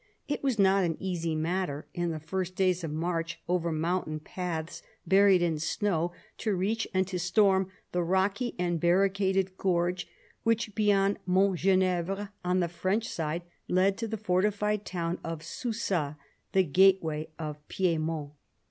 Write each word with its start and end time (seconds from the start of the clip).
It 0.27 0.41
was 0.41 0.57
not 0.57 0.83
an 0.83 0.97
easy 0.99 1.35
matter, 1.35 1.85
in 1.93 2.09
the 2.09 2.19
first 2.19 2.55
days 2.55 2.83
of 2.83 2.89
March, 2.91 3.39
over 3.47 3.71
mountain 3.71 4.19
paths 4.19 4.81
buried 5.05 5.43
in 5.43 5.59
snow, 5.59 6.11
to 6.39 6.55
reach 6.55 6.87
and 6.91 7.05
to 7.07 7.19
storm 7.19 7.69
the 7.91 8.01
rocky 8.01 8.55
and 8.57 8.79
barricaded 8.79 9.57
gorge 9.59 10.07
which, 10.41 10.73
beyond 10.73 11.19
Mont 11.27 11.59
Genevre 11.59 12.31
on 12.43 12.61
the 12.61 12.67
French 12.67 13.09
side, 13.09 13.43
led 13.67 13.95
to 13.99 14.07
the 14.07 14.17
fortified 14.17 14.85
town 14.85 15.19
of 15.23 15.43
Susa, 15.43 16.17
the 16.53 16.63
gateway 16.63 17.27
of 17.37 17.59
Piedmont. 17.67 18.31